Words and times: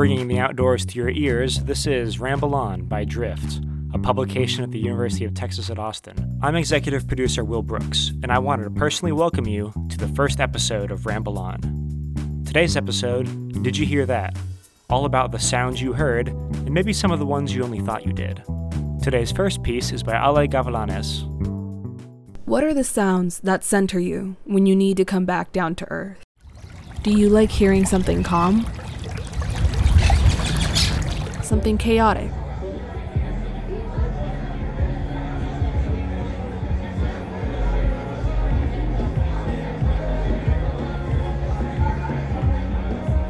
Bringing 0.00 0.28
the 0.28 0.38
outdoors 0.38 0.86
to 0.86 0.98
your 0.98 1.10
ears, 1.10 1.62
this 1.64 1.86
is 1.86 2.18
Ramble 2.18 2.54
On 2.54 2.86
by 2.86 3.04
Drift, 3.04 3.60
a 3.92 3.98
publication 3.98 4.64
at 4.64 4.70
the 4.70 4.78
University 4.78 5.26
of 5.26 5.34
Texas 5.34 5.68
at 5.68 5.78
Austin. 5.78 6.38
I'm 6.40 6.56
executive 6.56 7.06
producer 7.06 7.44
Will 7.44 7.60
Brooks, 7.60 8.10
and 8.22 8.32
I 8.32 8.38
wanted 8.38 8.64
to 8.64 8.70
personally 8.70 9.12
welcome 9.12 9.46
you 9.46 9.74
to 9.90 9.98
the 9.98 10.08
first 10.08 10.40
episode 10.40 10.90
of 10.90 11.04
Ramble 11.04 11.38
On. 11.38 11.60
Today's 12.46 12.78
episode, 12.78 13.62
Did 13.62 13.76
You 13.76 13.84
Hear 13.84 14.06
That? 14.06 14.38
All 14.88 15.04
about 15.04 15.32
the 15.32 15.38
sounds 15.38 15.82
you 15.82 15.92
heard, 15.92 16.28
and 16.28 16.70
maybe 16.70 16.94
some 16.94 17.10
of 17.10 17.18
the 17.18 17.26
ones 17.26 17.54
you 17.54 17.62
only 17.62 17.80
thought 17.80 18.06
you 18.06 18.14
did. 18.14 18.42
Today's 19.02 19.30
first 19.30 19.62
piece 19.62 19.92
is 19.92 20.02
by 20.02 20.14
Ale 20.14 20.48
Gavilanes. 20.48 21.26
What 22.46 22.64
are 22.64 22.72
the 22.72 22.84
sounds 22.84 23.40
that 23.40 23.64
center 23.64 24.00
you 24.00 24.36
when 24.44 24.64
you 24.64 24.74
need 24.74 24.96
to 24.96 25.04
come 25.04 25.26
back 25.26 25.52
down 25.52 25.74
to 25.74 25.90
earth? 25.90 26.24
Do 27.02 27.10
you 27.10 27.28
like 27.28 27.50
hearing 27.50 27.84
something 27.84 28.22
calm? 28.22 28.64
Something 31.50 31.78
chaotic? 31.78 32.30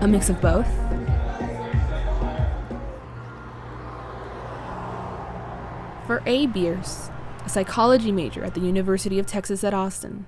A 0.03 0.07
mix 0.07 0.29
of 0.29 0.39
both? 0.43 0.67
For 6.07 6.23
A. 6.27 6.45
Beers, 6.49 7.09
a 7.47 7.49
psychology 7.49 8.13
major 8.13 8.45
at 8.45 8.53
the 8.53 8.61
University 8.61 9.19
of 9.19 9.25
Texas 9.25 9.65
at 9.65 9.73
Austin, 9.73 10.27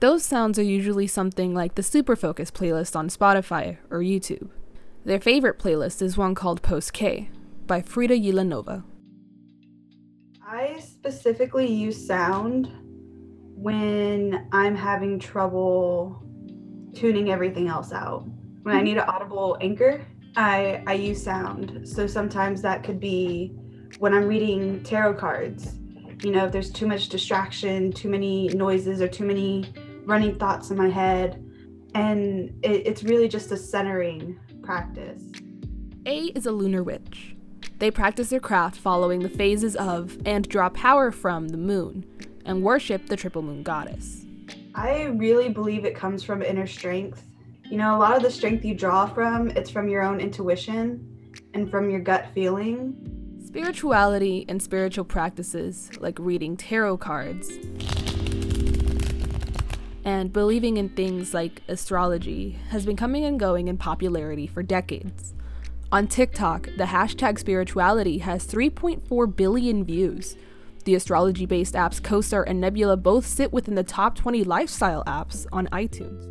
those 0.00 0.24
sounds 0.24 0.58
are 0.58 0.64
usually 0.64 1.06
something 1.06 1.54
like 1.54 1.76
the 1.76 1.82
Superfocus 1.82 2.50
playlist 2.50 2.96
on 2.96 3.08
Spotify 3.08 3.76
or 3.88 4.00
YouTube. 4.00 4.50
Their 5.06 5.20
favorite 5.20 5.58
playlist 5.58 6.00
is 6.00 6.16
one 6.16 6.34
called 6.34 6.62
Post 6.62 6.94
K 6.94 7.28
by 7.66 7.82
Frida 7.82 8.14
Yilanova. 8.14 8.84
I 10.42 10.78
specifically 10.80 11.70
use 11.70 12.06
sound 12.06 12.70
when 13.54 14.48
I'm 14.52 14.74
having 14.74 15.18
trouble 15.18 16.22
tuning 16.94 17.30
everything 17.30 17.68
else 17.68 17.92
out. 17.92 18.24
When 18.62 18.74
I 18.74 18.78
mm-hmm. 18.78 18.84
need 18.84 18.96
an 18.96 19.04
audible 19.06 19.58
anchor, 19.60 20.06
I, 20.36 20.82
I 20.86 20.94
use 20.94 21.22
sound. 21.22 21.86
So 21.86 22.06
sometimes 22.06 22.62
that 22.62 22.82
could 22.82 22.98
be 22.98 23.52
when 23.98 24.14
I'm 24.14 24.26
reading 24.26 24.82
tarot 24.84 25.14
cards. 25.14 25.74
You 26.22 26.30
know, 26.30 26.46
if 26.46 26.52
there's 26.52 26.70
too 26.70 26.86
much 26.86 27.10
distraction, 27.10 27.92
too 27.92 28.08
many 28.08 28.48
noises, 28.48 29.02
or 29.02 29.08
too 29.08 29.26
many 29.26 29.70
running 30.06 30.38
thoughts 30.38 30.70
in 30.70 30.78
my 30.78 30.88
head. 30.88 31.44
And 31.94 32.58
it, 32.64 32.86
it's 32.86 33.04
really 33.04 33.28
just 33.28 33.52
a 33.52 33.56
centering 33.58 34.40
practice. 34.64 35.22
A 36.06 36.26
is 36.34 36.46
a 36.46 36.52
lunar 36.52 36.82
witch. 36.82 37.36
They 37.78 37.90
practice 37.90 38.30
their 38.30 38.40
craft 38.40 38.76
following 38.76 39.20
the 39.20 39.28
phases 39.28 39.76
of 39.76 40.16
and 40.24 40.48
draw 40.48 40.68
power 40.68 41.10
from 41.10 41.48
the 41.48 41.56
moon 41.56 42.04
and 42.44 42.62
worship 42.62 43.06
the 43.06 43.16
triple 43.16 43.42
moon 43.42 43.62
goddess. 43.62 44.24
I 44.74 45.04
really 45.04 45.48
believe 45.48 45.84
it 45.84 45.94
comes 45.94 46.22
from 46.22 46.42
inner 46.42 46.66
strength. 46.66 47.24
You 47.64 47.78
know, 47.78 47.96
a 47.96 47.98
lot 47.98 48.16
of 48.16 48.22
the 48.22 48.30
strength 48.30 48.64
you 48.64 48.74
draw 48.74 49.06
from, 49.06 49.50
it's 49.50 49.70
from 49.70 49.88
your 49.88 50.02
own 50.02 50.20
intuition 50.20 51.32
and 51.54 51.70
from 51.70 51.90
your 51.90 52.00
gut 52.00 52.26
feeling. 52.34 53.40
Spirituality 53.44 54.44
and 54.48 54.62
spiritual 54.62 55.04
practices 55.04 55.90
like 56.00 56.18
reading 56.18 56.56
tarot 56.56 56.98
cards 56.98 57.48
and 60.04 60.32
believing 60.32 60.76
in 60.76 60.90
things 60.90 61.32
like 61.32 61.62
astrology 61.68 62.58
has 62.68 62.84
been 62.84 62.96
coming 62.96 63.24
and 63.24 63.40
going 63.40 63.68
in 63.68 63.76
popularity 63.78 64.46
for 64.46 64.62
decades. 64.62 65.34
On 65.90 66.06
TikTok, 66.06 66.68
the 66.76 66.84
hashtag 66.84 67.38
spirituality 67.38 68.18
has 68.18 68.46
3.4 68.46 69.36
billion 69.36 69.84
views. 69.84 70.36
The 70.84 70.94
astrology 70.94 71.46
based 71.46 71.74
apps 71.74 72.00
CoStar 72.00 72.44
and 72.46 72.60
Nebula 72.60 72.96
both 72.96 73.26
sit 73.26 73.52
within 73.52 73.74
the 73.74 73.84
top 73.84 74.16
20 74.16 74.44
lifestyle 74.44 75.04
apps 75.04 75.46
on 75.52 75.66
iTunes. 75.68 76.28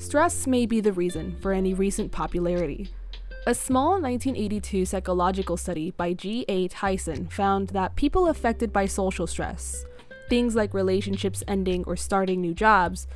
Stress 0.00 0.46
may 0.46 0.66
be 0.66 0.80
the 0.80 0.92
reason 0.92 1.36
for 1.40 1.52
any 1.52 1.74
recent 1.74 2.12
popularity. 2.12 2.90
A 3.48 3.54
small 3.54 3.92
1982 3.92 4.84
psychological 4.84 5.56
study 5.56 5.92
by 5.92 6.12
G.A. 6.12 6.68
Tyson 6.68 7.28
found 7.28 7.68
that 7.68 7.96
people 7.96 8.28
affected 8.28 8.72
by 8.72 8.86
social 8.86 9.26
stress, 9.26 9.86
things 10.28 10.54
like 10.54 10.74
relationships 10.74 11.42
ending 11.46 11.84
or 11.84 11.96
starting 11.96 12.40
new 12.40 12.54
jobs, 12.54 13.06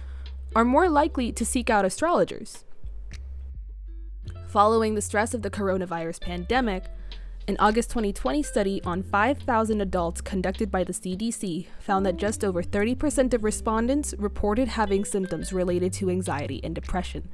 are 0.55 0.65
more 0.65 0.89
likely 0.89 1.33
to 1.33 1.45
seek 1.45 1.71
out 1.71 1.85
astrologers. 1.85 2.65
Following 4.49 4.95
the 4.95 5.03
stress 5.03 5.33
of 5.33 5.43
the 5.43 5.51
coronavirus 5.51 6.21
pandemic, 6.21 6.85
an 7.49 7.57
August 7.59 7.91
2020 7.91 8.43
study 8.43 8.83
on 8.85 9.03
5,000 9.03 9.81
adults 9.81 10.21
conducted 10.21 10.71
by 10.71 10.85
the 10.85 10.93
CDC 10.93 11.67
found 11.81 12.05
that 12.05 12.17
just 12.17 12.45
over 12.45 12.63
30% 12.63 13.33
of 13.33 13.45
respondents 13.45 14.15
reported 14.19 14.69
having 14.69 15.05
symptoms 15.05 15.53
related 15.53 15.93
to 15.95 16.11
anxiety 16.11 16.61
and 16.63 16.75
depression. 16.75 17.29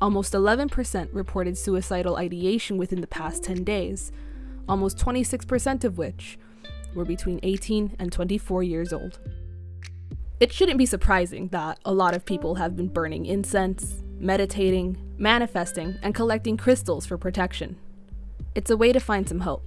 Almost 0.00 0.32
11% 0.32 1.08
reported 1.12 1.56
suicidal 1.56 2.16
ideation 2.16 2.76
within 2.76 3.00
the 3.00 3.06
past 3.06 3.44
10 3.44 3.64
days, 3.64 4.10
almost 4.68 4.98
26% 4.98 5.84
of 5.84 5.96
which 5.98 6.38
were 6.94 7.04
between 7.04 7.40
18 7.42 7.96
and 7.98 8.12
24 8.12 8.62
years 8.62 8.92
old. 8.92 9.18
It 10.40 10.52
shouldn't 10.52 10.78
be 10.78 10.86
surprising 10.86 11.48
that 11.48 11.78
a 11.84 11.92
lot 11.92 12.14
of 12.14 12.24
people 12.24 12.56
have 12.56 12.76
been 12.76 12.88
burning 12.88 13.26
incense, 13.26 14.02
meditating, 14.18 14.98
manifesting, 15.16 15.96
and 16.02 16.14
collecting 16.14 16.56
crystals 16.56 17.06
for 17.06 17.16
protection. 17.16 17.76
It's 18.54 18.70
a 18.70 18.76
way 18.76 18.92
to 18.92 19.00
find 19.00 19.28
some 19.28 19.40
hope. 19.40 19.66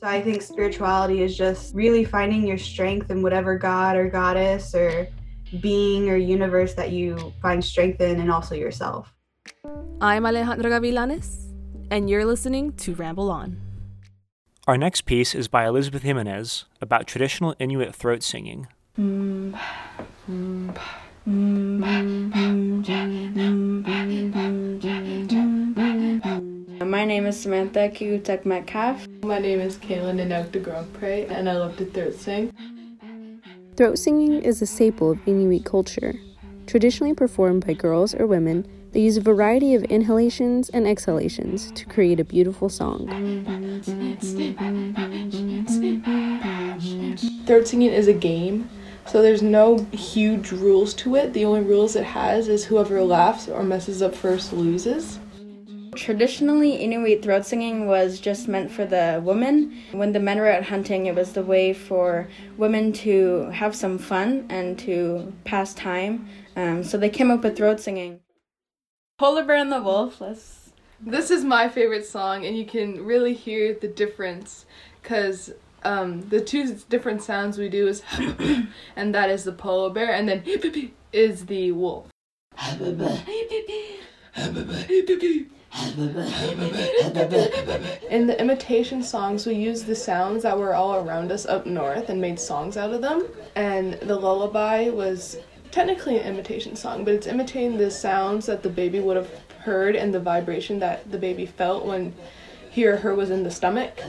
So 0.00 0.06
I 0.06 0.22
think 0.22 0.40
spirituality 0.40 1.22
is 1.22 1.36
just 1.36 1.74
really 1.74 2.04
finding 2.04 2.46
your 2.46 2.58
strength 2.58 3.10
in 3.10 3.22
whatever 3.22 3.58
god 3.58 3.96
or 3.96 4.08
goddess 4.08 4.74
or 4.74 5.08
being 5.60 6.08
or 6.08 6.16
universe 6.16 6.74
that 6.74 6.90
you 6.90 7.32
find 7.42 7.64
strength 7.64 8.00
in 8.00 8.20
and 8.20 8.30
also 8.30 8.54
yourself. 8.54 9.12
I'm 10.00 10.24
Alejandra 10.24 10.70
Gavilanes, 10.70 11.52
and 11.90 12.08
you're 12.08 12.24
listening 12.24 12.72
to 12.74 12.94
Ramble 12.94 13.30
On. 13.30 13.69
Our 14.70 14.78
next 14.78 15.00
piece 15.00 15.34
is 15.34 15.48
by 15.48 15.66
Elisabeth 15.66 16.04
Jimenez 16.04 16.66
about 16.80 17.08
traditional 17.08 17.56
Inuit 17.58 17.92
throat 17.92 18.22
singing. 18.22 18.68
My 18.96 19.02
name 27.04 27.26
is 27.26 27.40
Samantha 27.40 27.88
Kiutek 27.88 28.46
Metcalf. 28.46 29.08
My 29.24 29.40
name 29.40 29.58
is 29.58 29.76
Kaylin 29.76 30.20
Inugta 30.20 30.62
Grumprey, 30.62 31.28
and 31.28 31.48
I 31.48 31.56
love 31.56 31.76
to 31.78 31.86
throat 31.86 32.14
sing. 32.14 32.52
Throat 33.74 33.98
singing 33.98 34.40
is 34.40 34.62
a 34.62 34.66
staple 34.66 35.10
of 35.10 35.18
Inuit 35.26 35.64
culture. 35.64 36.14
Traditionally 36.68 37.14
performed 37.14 37.66
by 37.66 37.72
girls 37.72 38.14
or 38.14 38.28
women, 38.28 38.64
they 38.92 39.00
use 39.00 39.16
a 39.16 39.20
variety 39.20 39.74
of 39.74 39.84
inhalations 39.84 40.68
and 40.70 40.86
exhalations 40.86 41.70
to 41.72 41.84
create 41.86 42.20
a 42.20 42.24
beautiful 42.24 42.68
song. 42.68 43.06
Throat 47.46 47.68
singing 47.68 47.90
is 47.90 48.08
a 48.08 48.12
game, 48.12 48.68
so 49.06 49.22
there's 49.22 49.42
no 49.42 49.78
huge 49.92 50.52
rules 50.52 50.94
to 50.94 51.16
it. 51.16 51.32
The 51.32 51.44
only 51.44 51.60
rules 51.60 51.96
it 51.96 52.04
has 52.04 52.48
is 52.48 52.64
whoever 52.64 53.02
laughs 53.02 53.48
or 53.48 53.62
messes 53.62 54.02
up 54.02 54.14
first 54.14 54.52
loses. 54.52 55.18
Traditionally, 55.96 56.76
Inuit 56.76 57.22
throat 57.22 57.44
singing 57.44 57.86
was 57.86 58.20
just 58.20 58.46
meant 58.46 58.70
for 58.70 58.84
the 58.84 59.20
women. 59.24 59.76
When 59.90 60.12
the 60.12 60.20
men 60.20 60.38
were 60.38 60.50
out 60.50 60.62
hunting, 60.62 61.06
it 61.06 61.14
was 61.16 61.32
the 61.32 61.42
way 61.42 61.72
for 61.72 62.28
women 62.56 62.92
to 63.04 63.50
have 63.50 63.74
some 63.74 63.98
fun 63.98 64.46
and 64.48 64.78
to 64.80 65.32
pass 65.44 65.74
time. 65.74 66.28
Um, 66.54 66.84
so 66.84 66.96
they 66.96 67.10
came 67.10 67.30
up 67.30 67.42
with 67.42 67.56
throat 67.56 67.80
singing. 67.80 68.20
Polar 69.20 69.44
Bear 69.44 69.56
and 69.56 69.70
the 69.70 69.82
Wolf. 69.82 70.22
Let's. 70.22 70.72
This 70.98 71.30
is 71.30 71.44
my 71.44 71.68
favorite 71.68 72.06
song, 72.06 72.46
and 72.46 72.56
you 72.56 72.64
can 72.64 73.04
really 73.04 73.34
hear 73.34 73.74
the 73.74 73.86
difference 73.86 74.64
because 75.02 75.52
um, 75.84 76.26
the 76.30 76.40
two 76.40 76.76
different 76.88 77.22
sounds 77.22 77.58
we 77.58 77.68
do 77.68 77.86
is 77.86 78.02
and 78.96 79.14
that 79.14 79.28
is 79.28 79.44
the 79.44 79.52
polar 79.52 79.90
bear, 79.90 80.14
and 80.14 80.26
then 80.26 80.42
is 81.12 81.44
the 81.44 81.70
wolf. 81.72 82.06
In 88.10 88.26
the 88.26 88.36
imitation 88.40 89.02
songs, 89.02 89.44
we 89.44 89.52
used 89.52 89.84
the 89.84 89.94
sounds 89.94 90.44
that 90.44 90.58
were 90.58 90.74
all 90.74 91.06
around 91.06 91.30
us 91.30 91.44
up 91.44 91.66
north 91.66 92.08
and 92.08 92.22
made 92.22 92.40
songs 92.40 92.78
out 92.78 92.94
of 92.94 93.02
them. 93.02 93.26
And 93.54 93.94
the 94.00 94.16
lullaby 94.16 94.88
was 94.88 95.36
technically 95.70 96.18
an 96.18 96.26
imitation 96.26 96.76
song, 96.76 97.04
but 97.04 97.14
it's 97.14 97.26
imitating 97.26 97.78
the 97.78 97.90
sounds 97.90 98.46
that 98.46 98.62
the 98.62 98.68
baby 98.68 99.00
would 99.00 99.16
have 99.16 99.30
heard 99.60 99.96
and 99.96 100.14
the 100.14 100.20
vibration 100.20 100.78
that 100.80 101.10
the 101.10 101.18
baby 101.18 101.46
felt 101.46 101.84
when 101.84 102.14
he 102.70 102.86
or 102.86 102.98
her 102.98 103.14
was 103.14 103.30
in 103.30 103.42
the 103.42 103.50
stomach. 103.50 103.96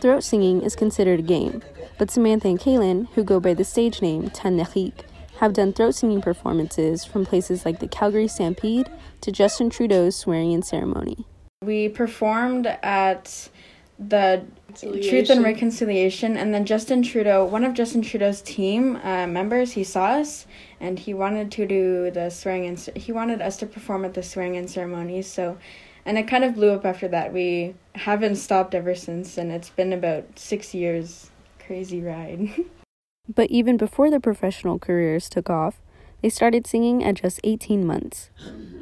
Throat 0.00 0.24
singing 0.24 0.62
is 0.62 0.74
considered 0.74 1.20
a 1.20 1.22
game, 1.22 1.62
but 1.98 2.10
Samantha 2.10 2.48
and 2.48 2.58
Kaylin, 2.58 3.08
who 3.14 3.22
go 3.22 3.40
by 3.40 3.54
the 3.54 3.64
stage 3.64 4.02
name 4.02 4.30
Tanechik, 4.30 5.04
have 5.38 5.54
done 5.54 5.72
throat 5.72 5.94
singing 5.94 6.20
performances 6.20 7.04
from 7.04 7.24
places 7.24 7.64
like 7.64 7.78
the 7.78 7.88
Calgary 7.88 8.28
Stampede 8.28 8.90
to 9.22 9.32
Justin 9.32 9.70
Trudeau's 9.70 10.14
swearing 10.14 10.52
in 10.52 10.62
ceremony. 10.62 11.24
We 11.62 11.88
performed 11.88 12.66
at 12.66 13.48
the 13.98 14.44
Truth 14.74 15.30
and 15.30 15.42
Reconciliation, 15.44 16.36
and 16.36 16.52
then 16.52 16.64
Justin 16.64 17.02
Trudeau, 17.02 17.44
one 17.44 17.64
of 17.64 17.74
Justin 17.74 18.02
Trudeau's 18.02 18.42
team 18.42 18.96
uh, 19.02 19.26
members, 19.26 19.72
he 19.72 19.84
saw 19.84 20.06
us 20.06 20.46
and 20.80 20.98
he 20.98 21.14
wanted 21.14 21.50
to 21.52 21.66
do 21.66 22.10
the 22.10 22.30
swearing 22.30 22.64
in. 22.64 22.76
He 22.96 23.12
wanted 23.12 23.42
us 23.42 23.56
to 23.58 23.66
perform 23.66 24.04
at 24.04 24.14
the 24.14 24.22
swearing 24.22 24.54
in 24.54 24.68
ceremony. 24.68 25.22
So, 25.22 25.58
and 26.04 26.18
it 26.18 26.28
kind 26.28 26.44
of 26.44 26.54
blew 26.54 26.70
up 26.70 26.84
after 26.84 27.08
that. 27.08 27.32
We 27.32 27.74
haven't 27.94 28.36
stopped 28.36 28.74
ever 28.74 28.94
since, 28.94 29.36
and 29.36 29.52
it's 29.52 29.70
been 29.70 29.92
about 29.92 30.38
six 30.38 30.74
years. 30.74 31.30
Crazy 31.58 32.00
ride. 32.00 32.50
but 33.34 33.50
even 33.50 33.76
before 33.76 34.10
their 34.10 34.20
professional 34.20 34.78
careers 34.78 35.28
took 35.28 35.50
off, 35.50 35.80
they 36.22 36.28
started 36.28 36.66
singing 36.66 37.04
at 37.04 37.16
just 37.16 37.40
18 37.44 37.86
months. 37.86 38.30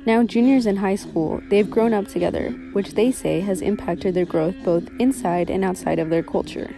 Now, 0.08 0.22
juniors 0.22 0.64
in 0.64 0.76
high 0.76 0.94
school, 0.94 1.42
they've 1.50 1.68
grown 1.68 1.92
up 1.92 2.08
together, 2.08 2.48
which 2.72 2.94
they 2.94 3.12
say 3.12 3.40
has 3.40 3.60
impacted 3.60 4.14
their 4.14 4.24
growth 4.24 4.54
both 4.64 4.88
inside 4.98 5.50
and 5.50 5.62
outside 5.62 5.98
of 5.98 6.08
their 6.08 6.22
culture. 6.22 6.74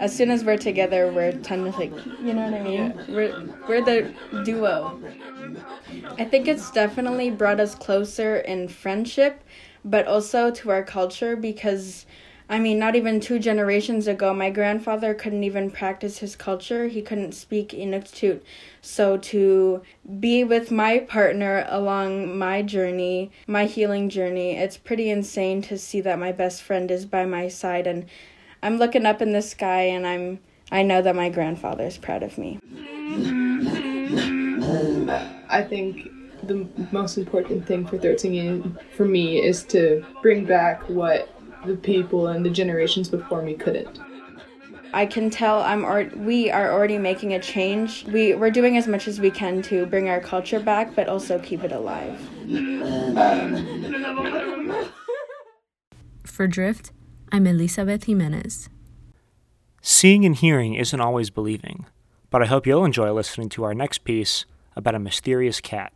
As 0.00 0.16
soon 0.16 0.28
as 0.32 0.42
we're 0.42 0.58
together, 0.58 1.12
we're 1.12 1.30
kind 1.30 1.68
of 1.68 1.78
like, 1.78 1.92
you 2.20 2.34
know 2.34 2.50
what 2.50 2.54
I 2.54 2.62
mean? 2.64 2.92
We're, 3.08 3.48
we're 3.68 3.84
the 3.84 4.12
duo. 4.44 5.00
I 6.18 6.24
think 6.24 6.48
it's 6.48 6.72
definitely 6.72 7.30
brought 7.30 7.60
us 7.60 7.76
closer 7.76 8.38
in 8.38 8.66
friendship, 8.66 9.44
but 9.84 10.08
also 10.08 10.50
to 10.50 10.70
our 10.70 10.82
culture 10.82 11.36
because 11.36 12.04
I 12.50 12.58
mean, 12.58 12.78
not 12.78 12.96
even 12.96 13.20
two 13.20 13.38
generations 13.38 14.06
ago, 14.06 14.32
my 14.32 14.48
grandfather 14.48 15.12
couldn't 15.12 15.44
even 15.44 15.70
practice 15.70 16.18
his 16.18 16.34
culture. 16.34 16.88
He 16.88 17.02
couldn't 17.02 17.32
speak 17.32 17.70
Inuktitut. 17.70 18.40
So 18.80 19.18
to 19.18 19.82
be 20.18 20.44
with 20.44 20.70
my 20.70 21.00
partner 21.00 21.66
along 21.68 22.38
my 22.38 22.62
journey, 22.62 23.30
my 23.46 23.66
healing 23.66 24.08
journey, 24.08 24.56
it's 24.56 24.78
pretty 24.78 25.10
insane 25.10 25.60
to 25.62 25.76
see 25.76 26.00
that 26.00 26.18
my 26.18 26.32
best 26.32 26.62
friend 26.62 26.90
is 26.90 27.04
by 27.04 27.26
my 27.26 27.48
side 27.48 27.86
and 27.86 28.06
I'm 28.62 28.78
looking 28.78 29.04
up 29.04 29.20
in 29.20 29.32
the 29.32 29.42
sky 29.42 29.82
and 29.82 30.06
I'm 30.06 30.40
I 30.70 30.82
know 30.82 31.00
that 31.00 31.16
my 31.16 31.30
grandfather 31.30 31.84
is 31.84 31.96
proud 31.96 32.22
of 32.22 32.36
me. 32.36 32.58
I 35.48 35.64
think 35.66 36.10
the 36.42 36.68
most 36.92 37.16
important 37.16 37.66
thing 37.66 37.86
for 37.86 37.98
throat 37.98 38.20
singing 38.20 38.76
for 38.94 39.06
me 39.06 39.42
is 39.42 39.64
to 39.64 40.04
bring 40.22 40.44
back 40.44 40.82
what 40.88 41.30
the 41.66 41.76
people 41.76 42.28
and 42.28 42.44
the 42.44 42.50
generations 42.50 43.08
before 43.08 43.42
me 43.42 43.54
couldn't. 43.54 43.98
I 44.94 45.04
can 45.04 45.28
tell 45.28 45.60
I'm 45.60 45.84
or- 45.84 46.10
we 46.16 46.50
are 46.50 46.72
already 46.72 46.98
making 46.98 47.34
a 47.34 47.40
change. 47.40 48.04
We 48.06 48.34
we're 48.34 48.50
doing 48.50 48.76
as 48.76 48.88
much 48.88 49.06
as 49.06 49.20
we 49.20 49.30
can 49.30 49.60
to 49.62 49.84
bring 49.86 50.08
our 50.08 50.20
culture 50.20 50.60
back, 50.60 50.94
but 50.94 51.08
also 51.08 51.38
keep 51.38 51.62
it 51.62 51.72
alive. 51.72 52.18
For 56.24 56.46
Drift, 56.46 56.92
I'm 57.30 57.46
Elisabeth 57.46 58.04
Jimenez. 58.04 58.70
Seeing 59.82 60.24
and 60.24 60.36
hearing 60.36 60.74
isn't 60.74 61.00
always 61.00 61.30
believing, 61.30 61.86
but 62.30 62.42
I 62.42 62.46
hope 62.46 62.66
you'll 62.66 62.84
enjoy 62.84 63.12
listening 63.12 63.48
to 63.50 63.64
our 63.64 63.74
next 63.74 64.04
piece 64.04 64.46
about 64.74 64.94
a 64.94 64.98
mysterious 64.98 65.60
cat. 65.60 65.92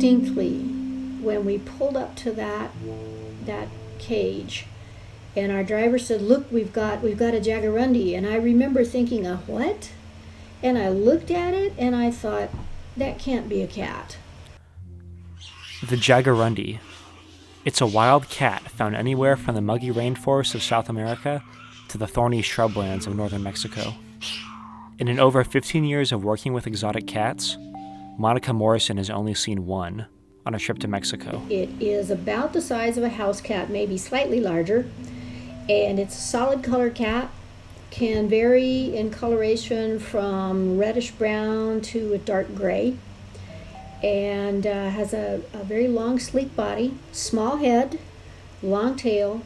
Distinctly 0.00 0.60
when 1.20 1.44
we 1.44 1.58
pulled 1.58 1.96
up 1.96 2.16
to 2.16 2.32
that 2.32 2.70
that 3.44 3.68
cage 3.98 4.66
and 5.36 5.52
our 5.52 5.62
driver 5.62 5.98
said, 5.98 6.22
"Look, 6.22 6.50
we've 6.50 6.72
got 6.72 7.02
we've 7.02 7.18
got 7.18 7.34
a 7.34 7.40
jaguarundi." 7.40 8.16
And 8.16 8.26
I 8.26 8.36
remember 8.36 8.84
thinking, 8.84 9.26
"A 9.26 9.36
what?" 9.46 9.90
And 10.62 10.78
I 10.78 10.88
looked 10.88 11.30
at 11.30 11.54
it 11.54 11.72
and 11.78 11.94
I 11.94 12.10
thought, 12.10 12.50
"That 12.96 13.18
can't 13.18 13.48
be 13.48 13.62
a 13.62 13.66
cat." 13.66 14.16
The 15.86 15.96
jaguarundi. 15.96 16.78
It's 17.64 17.80
a 17.80 17.86
wild 17.86 18.28
cat 18.30 18.62
found 18.62 18.96
anywhere 18.96 19.36
from 19.36 19.54
the 19.54 19.60
muggy 19.60 19.90
rainforests 19.90 20.54
of 20.54 20.62
South 20.62 20.88
America 20.88 21.42
to 21.88 21.98
the 21.98 22.06
thorny 22.06 22.42
shrublands 22.42 23.06
of 23.06 23.14
northern 23.14 23.42
Mexico. 23.42 23.94
And 24.98 25.08
in 25.08 25.20
over 25.20 25.44
15 25.44 25.84
years 25.84 26.10
of 26.10 26.24
working 26.24 26.52
with 26.52 26.66
exotic 26.66 27.06
cats, 27.06 27.56
Monica 28.18 28.52
Morrison 28.52 28.96
has 28.96 29.10
only 29.10 29.34
seen 29.34 29.66
one 29.66 30.06
on 30.46 30.54
a 30.54 30.58
trip 30.58 30.78
to 30.80 30.88
Mexico. 30.88 31.42
It 31.48 31.70
is 31.80 32.10
about 32.10 32.52
the 32.52 32.60
size 32.60 32.96
of 32.96 33.04
a 33.04 33.08
house 33.08 33.40
cat, 33.40 33.70
maybe 33.70 33.98
slightly 33.98 34.40
larger, 34.40 34.88
and 35.68 35.98
it's 35.98 36.16
a 36.16 36.20
solid 36.20 36.62
color 36.62 36.90
cat. 36.90 37.30
Can 37.90 38.28
vary 38.28 38.96
in 38.96 39.10
coloration 39.10 39.98
from 39.98 40.78
reddish 40.78 41.10
brown 41.10 41.80
to 41.82 42.12
a 42.12 42.18
dark 42.18 42.54
gray, 42.54 42.96
and 44.02 44.66
uh, 44.66 44.90
has 44.90 45.12
a, 45.12 45.42
a 45.52 45.64
very 45.64 45.88
long, 45.88 46.18
sleek 46.18 46.54
body, 46.54 46.94
small 47.10 47.56
head, 47.56 47.98
long 48.62 48.94
tail, 48.94 49.42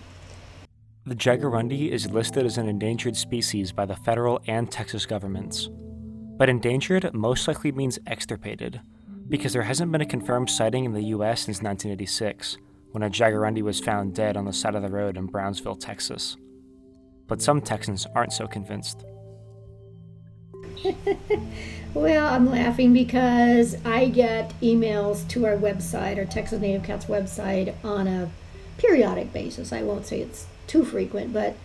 the 1.06 1.14
jaguarundi 1.14 1.90
is 1.90 2.10
listed 2.10 2.46
as 2.46 2.56
an 2.56 2.66
endangered 2.66 3.14
species 3.14 3.72
by 3.72 3.84
the 3.84 3.94
federal 3.94 4.40
and 4.46 4.70
Texas 4.70 5.04
governments. 5.04 5.68
But 6.36 6.48
endangered 6.48 7.12
most 7.14 7.46
likely 7.46 7.72
means 7.72 7.98
extirpated, 8.06 8.80
because 9.28 9.52
there 9.52 9.62
hasn't 9.62 9.92
been 9.92 10.00
a 10.00 10.06
confirmed 10.06 10.50
sighting 10.50 10.84
in 10.84 10.92
the 10.92 11.04
U.S. 11.04 11.42
since 11.42 11.62
1986, 11.62 12.58
when 12.90 13.02
a 13.02 13.10
jaguarundi 13.10 13.62
was 13.62 13.80
found 13.80 14.14
dead 14.14 14.36
on 14.36 14.44
the 14.44 14.52
side 14.52 14.74
of 14.74 14.82
the 14.82 14.88
road 14.88 15.16
in 15.16 15.26
Brownsville, 15.26 15.76
Texas. 15.76 16.36
But 17.26 17.40
some 17.40 17.60
Texans 17.60 18.06
aren't 18.14 18.32
so 18.32 18.46
convinced. 18.46 19.04
well, 21.94 22.26
I'm 22.26 22.50
laughing 22.50 22.92
because 22.92 23.76
I 23.84 24.08
get 24.08 24.52
emails 24.60 25.26
to 25.28 25.46
our 25.46 25.56
website, 25.56 26.18
our 26.18 26.24
Texas 26.24 26.60
Native 26.60 26.82
Cats 26.82 27.06
website, 27.06 27.74
on 27.84 28.06
a 28.06 28.30
periodic 28.78 29.32
basis. 29.32 29.72
I 29.72 29.82
won't 29.82 30.06
say 30.06 30.20
it's 30.20 30.46
too 30.66 30.84
frequent, 30.84 31.32
but 31.32 31.56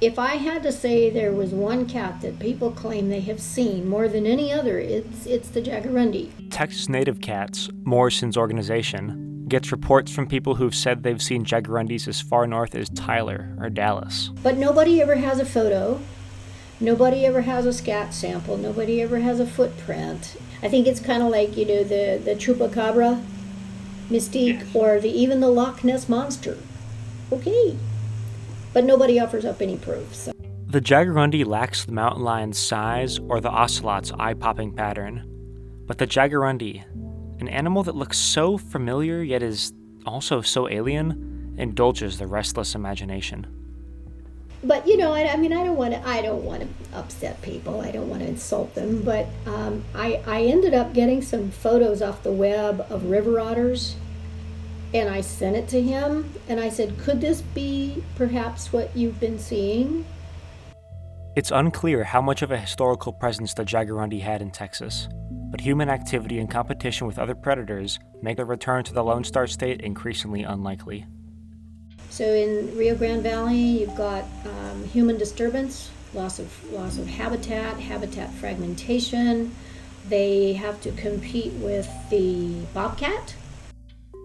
if 0.00 0.18
I 0.18 0.36
had 0.36 0.62
to 0.64 0.72
say 0.72 1.08
there 1.08 1.32
was 1.32 1.50
one 1.50 1.86
cat 1.86 2.20
that 2.20 2.38
people 2.38 2.70
claim 2.70 3.08
they 3.08 3.20
have 3.20 3.40
seen 3.40 3.88
more 3.88 4.08
than 4.08 4.26
any 4.26 4.52
other, 4.52 4.78
it's 4.78 5.26
it's 5.26 5.48
the 5.48 5.62
jaguarundi. 5.62 6.50
Texas 6.50 6.88
Native 6.88 7.20
Cats, 7.20 7.70
Morrison's 7.84 8.36
organization, 8.36 9.46
gets 9.48 9.70
reports 9.70 10.12
from 10.12 10.26
people 10.26 10.56
who've 10.56 10.74
said 10.74 11.02
they've 11.02 11.22
seen 11.22 11.44
jaguarundis 11.44 12.08
as 12.08 12.20
far 12.20 12.46
north 12.46 12.74
as 12.74 12.88
Tyler 12.90 13.56
or 13.60 13.70
Dallas. 13.70 14.30
But 14.42 14.56
nobody 14.56 15.00
ever 15.00 15.16
has 15.16 15.38
a 15.38 15.44
photo. 15.44 16.00
Nobody 16.80 17.24
ever 17.24 17.42
has 17.42 17.66
a 17.66 17.72
scat 17.72 18.12
sample. 18.12 18.56
Nobody 18.56 19.00
ever 19.00 19.20
has 19.20 19.38
a 19.38 19.46
footprint. 19.46 20.36
I 20.62 20.68
think 20.68 20.86
it's 20.86 21.00
kind 21.00 21.22
of 21.22 21.30
like 21.30 21.56
you 21.56 21.66
know 21.66 21.84
the 21.84 22.20
the 22.22 22.34
chupacabra 22.34 23.24
mystique 24.10 24.60
yes. 24.60 24.74
or 24.74 25.00
the 25.00 25.08
even 25.08 25.40
the 25.40 25.48
Loch 25.48 25.84
Ness 25.84 26.08
monster. 26.08 26.58
Okay, 27.32 27.78
but 28.74 28.84
nobody 28.84 29.18
offers 29.18 29.46
up 29.46 29.62
any 29.62 29.78
proof. 29.78 30.14
So. 30.14 30.32
The 30.66 30.80
jaguarundi 30.80 31.46
lacks 31.46 31.84
the 31.84 31.92
mountain 31.92 32.24
lion's 32.24 32.58
size 32.58 33.20
or 33.20 33.40
the 33.40 33.50
ocelot's 33.50 34.12
eye 34.18 34.34
popping 34.34 34.72
pattern. 34.72 35.22
But 35.86 35.98
the 35.98 36.06
jaguarundi, 36.06 36.82
an 37.40 37.48
animal 37.48 37.84
that 37.84 37.94
looks 37.94 38.18
so 38.18 38.58
familiar 38.58 39.22
yet 39.22 39.42
is 39.42 39.72
also 40.04 40.40
so 40.40 40.68
alien, 40.68 41.54
indulges 41.56 42.18
the 42.18 42.26
restless 42.26 42.74
imagination. 42.74 43.46
But 44.64 44.88
you 44.88 44.96
know, 44.96 45.12
I, 45.12 45.32
I 45.32 45.36
mean, 45.36 45.52
I 45.52 45.62
don't 45.62 45.76
want 45.76 45.92
to. 45.92 46.08
I 46.08 46.22
don't 46.22 46.42
want 46.42 46.62
to 46.62 46.98
upset 46.98 47.40
people. 47.42 47.82
I 47.82 47.90
don't 47.90 48.08
want 48.08 48.22
to 48.22 48.28
insult 48.28 48.74
them. 48.74 49.02
But 49.02 49.28
um, 49.46 49.84
I, 49.94 50.22
I 50.26 50.44
ended 50.44 50.72
up 50.72 50.94
getting 50.94 51.20
some 51.20 51.50
photos 51.50 52.00
off 52.00 52.22
the 52.22 52.32
web 52.32 52.84
of 52.88 53.04
river 53.04 53.38
otters 53.38 53.94
and 54.94 55.10
I 55.10 55.20
sent 55.20 55.56
it 55.56 55.68
to 55.68 55.82
him 55.82 56.32
and 56.48 56.60
I 56.60 56.68
said, 56.68 56.96
Could 56.98 57.20
this 57.20 57.42
be 57.42 58.02
perhaps 58.14 58.72
what 58.72 58.96
you've 58.96 59.18
been 59.18 59.38
seeing? 59.38 60.06
It's 61.34 61.50
unclear 61.50 62.04
how 62.04 62.22
much 62.22 62.42
of 62.42 62.52
a 62.52 62.56
historical 62.56 63.12
presence 63.12 63.52
the 63.54 63.64
jaguarundi 63.64 64.20
had 64.20 64.40
in 64.40 64.52
Texas, 64.52 65.08
but 65.50 65.60
human 65.60 65.90
activity 65.90 66.38
and 66.38 66.48
competition 66.48 67.08
with 67.08 67.18
other 67.18 67.34
predators 67.34 67.98
make 68.22 68.38
a 68.38 68.44
return 68.44 68.84
to 68.84 68.94
the 68.94 69.02
Lone 69.02 69.24
Star 69.24 69.48
State 69.48 69.80
increasingly 69.80 70.44
unlikely. 70.44 71.06
So 72.10 72.24
in 72.24 72.76
Rio 72.76 72.94
Grande 72.94 73.24
Valley, 73.24 73.56
you've 73.56 73.96
got 73.96 74.24
um, 74.44 74.84
human 74.84 75.18
disturbance, 75.18 75.90
loss 76.12 76.38
of 76.38 76.72
loss 76.72 76.98
of 76.98 77.08
habitat, 77.08 77.80
habitat 77.80 78.32
fragmentation. 78.34 79.52
They 80.08 80.52
have 80.52 80.80
to 80.82 80.92
compete 80.92 81.52
with 81.54 81.90
the 82.10 82.60
bobcat, 82.72 83.34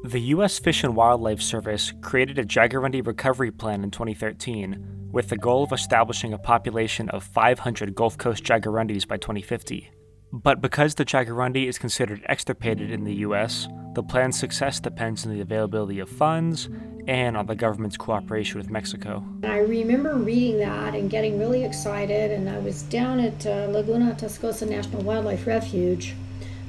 the 0.03 0.19
U.S. 0.19 0.59
Fish 0.59 0.83
and 0.83 0.95
Wildlife 0.95 1.41
Service 1.41 1.93
created 2.01 2.39
a 2.39 2.45
jaguarundi 2.45 3.05
recovery 3.05 3.51
plan 3.51 3.83
in 3.83 3.91
2013 3.91 5.09
with 5.11 5.27
the 5.27 5.37
goal 5.37 5.63
of 5.63 5.73
establishing 5.73 6.33
a 6.33 6.37
population 6.37 7.09
of 7.09 7.23
500 7.23 7.95
Gulf 7.95 8.17
Coast 8.17 8.43
jaguarundis 8.43 9.07
by 9.07 9.17
2050. 9.17 9.91
But 10.31 10.61
because 10.61 10.95
the 10.95 11.05
Jaguarundi 11.05 11.67
is 11.67 11.79
considered 11.79 12.23
extirpated 12.29 12.91
in 12.91 13.03
the 13.03 13.15
US, 13.15 13.67
the 13.95 14.03
plan's 14.03 14.39
success 14.39 14.79
depends 14.79 15.25
on 15.25 15.33
the 15.33 15.41
availability 15.41 15.99
of 15.99 16.07
funds 16.07 16.69
and 17.07 17.35
on 17.35 17.47
the 17.47 17.55
government's 17.55 17.97
cooperation 17.97 18.59
with 18.59 18.69
Mexico. 18.69 19.25
I 19.43 19.57
remember 19.57 20.15
reading 20.15 20.59
that 20.59 20.93
and 20.93 21.09
getting 21.09 21.39
really 21.39 21.65
excited, 21.65 22.31
and 22.31 22.47
I 22.47 22.59
was 22.59 22.83
down 22.83 23.19
at 23.19 23.45
uh, 23.45 23.67
Laguna 23.71 24.13
Atascosa 24.13 24.69
National 24.69 25.01
Wildlife 25.01 25.47
Refuge, 25.47 26.13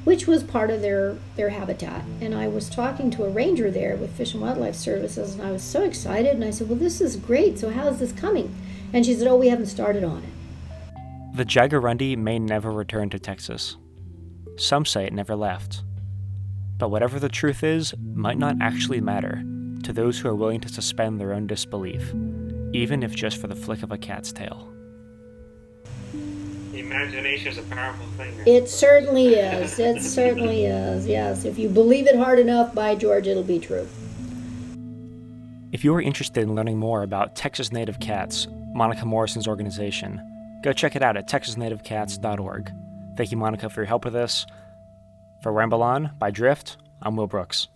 which 0.03 0.27
was 0.27 0.43
part 0.43 0.69
of 0.69 0.81
their, 0.81 1.17
their 1.35 1.49
habitat. 1.49 2.03
And 2.19 2.33
I 2.33 2.47
was 2.47 2.69
talking 2.69 3.11
to 3.11 3.23
a 3.23 3.29
ranger 3.29 3.69
there 3.69 3.95
with 3.95 4.15
Fish 4.15 4.33
and 4.33 4.41
Wildlife 4.41 4.75
Services, 4.75 5.35
and 5.35 5.43
I 5.43 5.51
was 5.51 5.63
so 5.63 5.83
excited, 5.83 6.33
and 6.33 6.43
I 6.43 6.49
said, 6.49 6.69
Well, 6.69 6.79
this 6.79 7.01
is 7.01 7.15
great, 7.15 7.59
so 7.59 7.69
how 7.69 7.87
is 7.87 7.99
this 7.99 8.11
coming? 8.11 8.55
And 8.93 9.05
she 9.05 9.13
said, 9.13 9.27
Oh, 9.27 9.37
we 9.37 9.49
haven't 9.49 9.67
started 9.67 10.03
on 10.03 10.23
it. 10.23 11.35
The 11.37 11.45
Jaguarundi 11.45 12.17
may 12.17 12.39
never 12.39 12.71
return 12.71 13.09
to 13.11 13.19
Texas. 13.19 13.77
Some 14.57 14.85
say 14.85 15.05
it 15.05 15.13
never 15.13 15.35
left. 15.35 15.83
But 16.77 16.89
whatever 16.89 17.19
the 17.19 17.29
truth 17.29 17.63
is, 17.63 17.93
might 17.97 18.37
not 18.37 18.57
actually 18.59 19.01
matter 19.01 19.43
to 19.83 19.93
those 19.93 20.19
who 20.19 20.27
are 20.29 20.35
willing 20.35 20.59
to 20.61 20.69
suspend 20.69 21.19
their 21.19 21.33
own 21.33 21.47
disbelief, 21.47 22.13
even 22.73 23.03
if 23.03 23.15
just 23.15 23.39
for 23.39 23.47
the 23.47 23.55
flick 23.55 23.83
of 23.83 23.91
a 23.91 23.97
cat's 23.97 24.31
tail. 24.31 24.71
The 26.81 26.87
imagination 26.87 27.47
is 27.47 27.57
a 27.57 27.63
powerful 27.63 28.05
thing. 28.17 28.33
It 28.45 28.67
certainly 28.67 29.35
is. 29.35 29.77
It 29.77 30.01
certainly 30.01 30.65
is. 30.65 31.05
Yes. 31.05 31.45
If 31.45 31.59
you 31.59 31.69
believe 31.69 32.07
it 32.07 32.15
hard 32.15 32.39
enough, 32.39 32.73
by 32.73 32.95
George, 32.95 33.27
it'll 33.27 33.43
be 33.43 33.59
true. 33.59 33.87
If 35.71 35.83
you 35.83 35.93
are 35.93 36.01
interested 36.01 36.43
in 36.43 36.55
learning 36.55 36.77
more 36.77 37.03
about 37.03 37.35
Texas 37.35 37.71
Native 37.71 37.99
Cats, 37.99 38.47
Monica 38.73 39.05
Morrison's 39.05 39.47
organization, 39.47 40.21
Go 40.61 40.73
check 40.73 40.95
it 40.95 41.01
out 41.01 41.17
at 41.17 41.27
texasnativecats.org. 41.27 42.71
Thank 43.17 43.31
you, 43.31 43.37
Monica, 43.37 43.69
for 43.69 43.81
your 43.81 43.87
help 43.87 44.05
with 44.05 44.13
this. 44.13 44.45
For 45.41 45.51
Ramble 45.51 45.81
On 45.81 46.11
by 46.19 46.29
Drift, 46.29 46.77
I'm 47.01 47.15
Will 47.15 47.27
Brooks. 47.27 47.67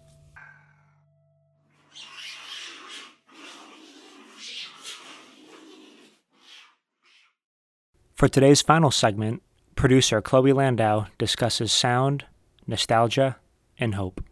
For 8.15 8.29
today's 8.29 8.61
final 8.61 8.91
segment, 8.91 9.43
producer 9.75 10.21
Chloe 10.21 10.53
Landau 10.53 11.07
discusses 11.17 11.73
sound, 11.73 12.23
nostalgia, 12.65 13.35
and 13.77 13.95
hope. 13.95 14.23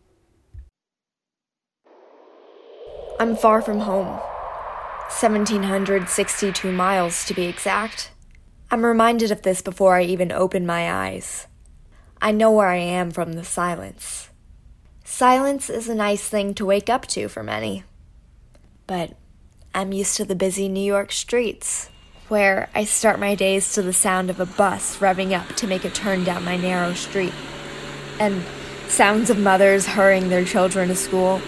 I'm 3.20 3.36
far 3.36 3.62
from 3.62 3.82
home. 3.82 4.08
1,762 5.12 6.72
miles 6.72 7.25
to 7.25 7.34
be 7.34 7.44
exact. 7.44 8.12
I'm 8.72 8.86
reminded 8.86 9.32
of 9.32 9.42
this 9.42 9.62
before 9.62 9.98
I 9.98 10.04
even 10.04 10.32
open 10.32 10.66
my 10.66 10.90
eyes. 10.90 11.48
I 12.22 12.32
know 12.32 12.52
where 12.52 12.70
I 12.70 12.78
am 12.78 13.12
from 13.12 13.34
the 13.34 13.44
silence. 13.44 14.30
Silence 15.04 15.70
is 15.70 15.90
a 15.90 15.96
nice 15.96 16.25
thing 16.30 16.54
to 16.54 16.66
wake 16.66 16.90
up 16.90 17.06
to 17.08 17.28
for 17.28 17.44
many. 17.44 17.84
But 18.88 19.18
I'm 19.75 19.92
used 19.92 20.16
to 20.16 20.24
the 20.24 20.36
busy 20.36 20.70
New 20.70 20.80
York 20.80 21.12
streets, 21.12 21.90
where 22.30 22.70
I 22.74 22.84
start 22.84 23.20
my 23.20 23.36
days 23.36 23.74
to 23.74 23.82
the 23.82 23.94
sound 23.94 24.30
of 24.30 24.39
a 24.39 24.46
bus 24.46 24.98
revving 24.98 25.38
up 25.38 25.56
to 25.58 25.68
make 25.68 25.86
a 25.86 25.89
turn 25.89 26.24
down 26.24 26.44
my 26.44 26.58
narrow 26.58 26.94
street, 26.94 27.34
and 28.20 28.44
sounds 28.88 29.30
of 29.30 29.38
mothers 29.38 29.86
hurrying 29.88 30.30
their 30.30 30.46
children 30.46 30.89
to 30.89 30.96
school. 30.96 31.42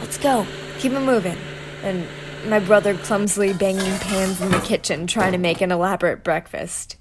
Let's 0.00 0.18
go, 0.18 0.46
keep 0.78 0.92
it 0.92 1.00
moving, 1.00 1.38
and 1.82 2.06
my 2.46 2.58
brother 2.58 2.96
clumsily 2.96 3.52
banging 3.52 3.98
pans 3.98 4.40
in 4.40 4.50
the 4.50 4.60
kitchen 4.60 5.06
trying 5.06 5.32
to 5.32 5.38
make 5.38 5.60
an 5.60 5.70
elaborate 5.70 6.24
breakfast. 6.24 6.96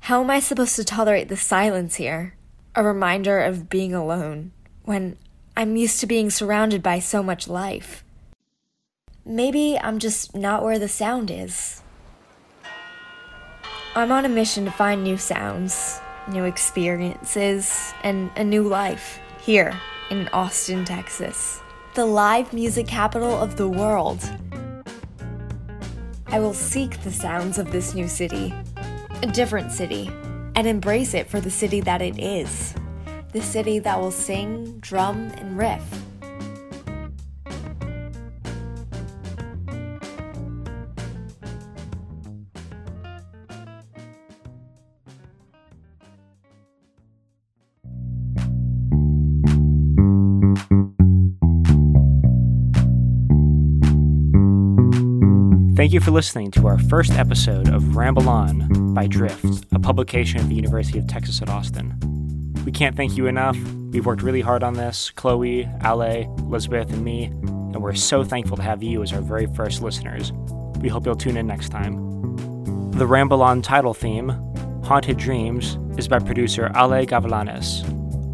How 0.00 0.22
am 0.22 0.30
I 0.30 0.40
supposed 0.40 0.76
to 0.76 0.84
tolerate 0.84 1.28
the 1.28 1.36
silence 1.36 1.94
here? 1.94 2.36
A 2.74 2.84
reminder 2.84 3.40
of 3.40 3.70
being 3.70 3.94
alone, 3.94 4.52
when 4.82 5.16
I'm 5.56 5.76
used 5.76 6.00
to 6.00 6.06
being 6.06 6.28
surrounded 6.28 6.82
by 6.82 6.98
so 6.98 7.22
much 7.22 7.48
life. 7.48 8.03
Maybe 9.26 9.78
I'm 9.78 9.98
just 9.98 10.36
not 10.36 10.62
where 10.62 10.78
the 10.78 10.88
sound 10.88 11.30
is. 11.30 11.82
I'm 13.94 14.12
on 14.12 14.24
a 14.24 14.28
mission 14.28 14.64
to 14.66 14.70
find 14.70 15.02
new 15.02 15.16
sounds, 15.16 16.00
new 16.28 16.44
experiences, 16.44 17.94
and 18.02 18.30
a 18.36 18.44
new 18.44 18.64
life 18.64 19.20
here 19.40 19.78
in 20.10 20.28
Austin, 20.28 20.84
Texas 20.84 21.60
the 21.94 22.04
live 22.04 22.52
music 22.52 22.88
capital 22.88 23.30
of 23.30 23.56
the 23.56 23.68
world. 23.68 24.20
I 26.26 26.40
will 26.40 26.52
seek 26.52 27.00
the 27.04 27.12
sounds 27.12 27.56
of 27.56 27.70
this 27.70 27.94
new 27.94 28.08
city, 28.08 28.52
a 29.22 29.28
different 29.28 29.70
city, 29.70 30.10
and 30.56 30.66
embrace 30.66 31.14
it 31.14 31.30
for 31.30 31.40
the 31.40 31.52
city 31.52 31.80
that 31.82 32.02
it 32.02 32.18
is 32.18 32.74
the 33.32 33.40
city 33.40 33.80
that 33.80 33.98
will 33.98 34.12
sing, 34.12 34.78
drum, 34.78 35.30
and 35.36 35.56
riff 35.56 35.82
you 55.94 56.00
for 56.00 56.10
listening 56.10 56.50
to 56.50 56.66
our 56.66 56.76
first 56.76 57.12
episode 57.12 57.68
of 57.68 57.94
Ramble 57.94 58.28
On 58.28 58.92
by 58.94 59.06
Drift, 59.06 59.64
a 59.70 59.78
publication 59.78 60.40
of 60.40 60.48
the 60.48 60.54
University 60.56 60.98
of 60.98 61.06
Texas 61.06 61.40
at 61.40 61.48
Austin. 61.48 61.94
We 62.64 62.72
can't 62.72 62.96
thank 62.96 63.16
you 63.16 63.28
enough. 63.28 63.56
We've 63.92 64.04
worked 64.04 64.22
really 64.22 64.40
hard 64.40 64.64
on 64.64 64.74
this 64.74 65.12
Chloe, 65.12 65.68
Ale, 65.84 66.34
Elisabeth, 66.40 66.92
and 66.92 67.04
me, 67.04 67.26
and 67.26 67.80
we're 67.80 67.94
so 67.94 68.24
thankful 68.24 68.56
to 68.56 68.62
have 68.64 68.82
you 68.82 69.04
as 69.04 69.12
our 69.12 69.20
very 69.20 69.46
first 69.54 69.82
listeners. 69.82 70.32
We 70.80 70.88
hope 70.88 71.06
you'll 71.06 71.14
tune 71.14 71.36
in 71.36 71.46
next 71.46 71.68
time. 71.68 72.90
The 72.90 73.06
Ramble 73.06 73.40
On 73.40 73.62
title 73.62 73.94
theme, 73.94 74.30
Haunted 74.82 75.16
Dreams, 75.16 75.78
is 75.96 76.08
by 76.08 76.18
producer 76.18 76.72
Ale 76.74 77.06
Gavilanes. 77.06 77.84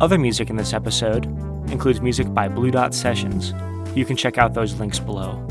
Other 0.01 0.17
music 0.17 0.49
in 0.49 0.57
this 0.57 0.73
episode 0.73 1.27
includes 1.71 2.01
music 2.01 2.33
by 2.33 2.49
Blue 2.49 2.71
Dot 2.71 2.95
Sessions. 2.95 3.53
You 3.95 4.07
can 4.07 4.17
check 4.17 4.39
out 4.39 4.55
those 4.55 4.81
links 4.81 4.99
below. 4.99 5.47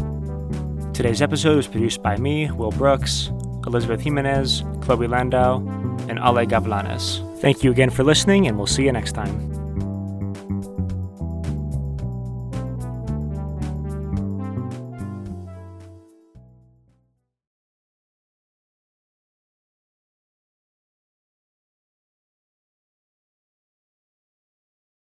Today's 0.99 1.21
episode 1.21 1.55
was 1.55 1.65
produced 1.65 2.03
by 2.03 2.17
me, 2.17 2.51
Will 2.51 2.71
Brooks, 2.71 3.31
Elisabeth 3.65 4.01
Jimenez, 4.01 4.65
Chloe 4.81 5.07
Landau, 5.07 5.59
and 6.09 6.19
Ale 6.19 6.45
Gavilanes. 6.45 7.23
Thank 7.39 7.63
you 7.63 7.71
again 7.71 7.89
for 7.89 8.03
listening, 8.03 8.47
and 8.47 8.57
we'll 8.57 8.67
see 8.67 8.83
you 8.83 8.91
next 8.91 9.13
time. 9.13 9.48